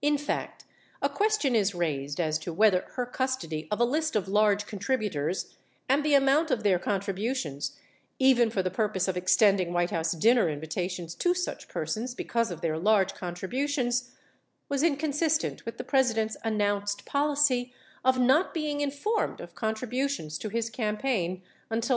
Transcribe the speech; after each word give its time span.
42 0.00 0.12
In 0.14 0.18
fact, 0.18 0.64
a 1.00 1.08
question 1.08 1.54
is 1.54 1.72
raised 1.74 2.18
as 2.20 2.36
to 2.40 2.52
Avhether 2.52 2.82
her 2.94 3.06
cus 3.06 3.36
tody 3.36 3.68
of 3.70 3.78
a 3.78 3.84
list 3.84 4.16
of 4.16 4.26
large 4.26 4.66
contributors— 4.66 5.54
and 5.88 6.04
the 6.04 6.14
amount 6.14 6.50
of 6.50 6.64
their 6.64 6.80
contri 6.80 7.14
butions— 7.16 7.76
even 8.18 8.50
for 8.50 8.60
the 8.60 8.72
purpose 8.72 9.06
of 9.06 9.16
extending 9.16 9.72
White 9.72 9.92
House 9.92 10.10
dinner 10.14 10.48
in 10.48 10.58
vitations 10.58 11.14
to 11.14 11.32
such 11.32 11.68
persons 11.68 12.12
because 12.12 12.50
of 12.50 12.60
their 12.60 12.76
large 12.76 13.14
contributions 13.14 14.10
Avas 14.68 14.82
in 14.82 14.96
consistent 14.96 15.64
Avith 15.64 15.76
the 15.76 15.84
President's 15.84 16.36
announced 16.42 17.04
policy 17.06 17.72
of 18.04 18.18
not 18.18 18.52
being 18.52 18.80
in 18.80 18.90
formed 18.90 19.40
of 19.40 19.54
contributions 19.54 20.38
to 20.38 20.48
his 20.48 20.70
campaign 20.70 21.40
until 21.70 21.70
after 21.70 21.70
the 21.70 21.70
election. 21.76 21.90